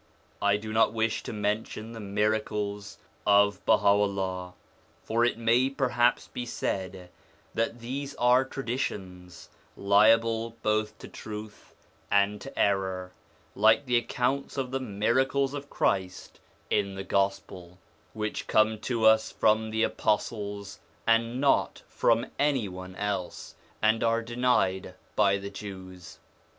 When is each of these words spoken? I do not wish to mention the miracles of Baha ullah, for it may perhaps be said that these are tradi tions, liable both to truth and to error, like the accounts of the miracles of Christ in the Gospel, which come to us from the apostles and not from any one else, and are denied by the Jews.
I 0.41 0.57
do 0.57 0.73
not 0.73 0.93
wish 0.93 1.21
to 1.21 1.31
mention 1.31 1.91
the 1.91 1.99
miracles 1.99 2.97
of 3.23 3.63
Baha 3.67 3.89
ullah, 3.89 4.53
for 5.03 5.23
it 5.23 5.37
may 5.37 5.69
perhaps 5.69 6.27
be 6.27 6.43
said 6.43 7.11
that 7.53 7.81
these 7.81 8.15
are 8.15 8.43
tradi 8.43 8.79
tions, 8.79 9.49
liable 9.77 10.57
both 10.63 10.97
to 10.97 11.07
truth 11.07 11.75
and 12.09 12.41
to 12.41 12.57
error, 12.59 13.11
like 13.53 13.85
the 13.85 13.95
accounts 13.97 14.57
of 14.57 14.71
the 14.71 14.79
miracles 14.79 15.53
of 15.53 15.69
Christ 15.69 16.39
in 16.71 16.95
the 16.95 17.03
Gospel, 17.03 17.77
which 18.13 18.47
come 18.47 18.79
to 18.79 19.05
us 19.05 19.31
from 19.31 19.69
the 19.69 19.83
apostles 19.83 20.79
and 21.05 21.39
not 21.39 21.83
from 21.87 22.25
any 22.39 22.67
one 22.67 22.95
else, 22.95 23.53
and 23.83 24.03
are 24.03 24.23
denied 24.23 24.95
by 25.15 25.37
the 25.37 25.51
Jews. 25.51 26.17